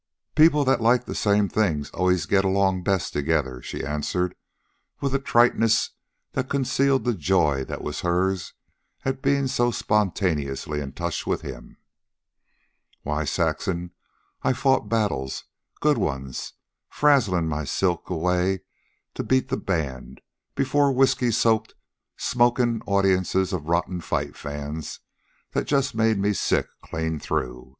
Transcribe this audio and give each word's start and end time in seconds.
"People 0.33 0.65
that 0.65 0.81
like 0.81 1.05
the 1.05 1.13
same 1.13 1.47
things 1.47 1.91
always 1.91 2.25
get 2.25 2.43
along 2.43 2.81
best 2.81 3.13
together," 3.13 3.61
she 3.61 3.85
answered, 3.85 4.33
with 4.99 5.13
a 5.13 5.19
triteness 5.19 5.91
that 6.31 6.49
concealed 6.49 7.03
the 7.05 7.13
joy 7.13 7.63
that 7.65 7.83
was 7.83 7.99
hers 8.01 8.53
at 9.05 9.21
being 9.21 9.45
so 9.45 9.69
spontaneously 9.69 10.81
in 10.81 10.91
touch 10.91 11.27
with 11.27 11.41
him. 11.41 11.77
"Why, 13.03 13.25
Saxon, 13.25 13.91
I've 14.41 14.57
fought 14.57 14.89
battles, 14.89 15.43
good 15.81 15.99
ones, 15.99 16.53
frazzlin' 16.89 17.47
my 17.47 17.63
silk 17.63 18.09
away 18.09 18.61
to 19.13 19.21
beat 19.23 19.49
the 19.49 19.55
band 19.57 20.19
before 20.55 20.91
whisky 20.91 21.29
soaked, 21.29 21.75
smokin' 22.17 22.81
audiences 22.87 23.53
of 23.53 23.67
rotten 23.67 24.01
fight 24.01 24.35
fans, 24.35 24.99
that 25.51 25.65
just 25.67 25.93
made 25.93 26.17
me 26.17 26.33
sick 26.33 26.67
clean 26.81 27.19
through. 27.19 27.69